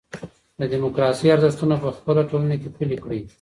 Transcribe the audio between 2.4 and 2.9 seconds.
کي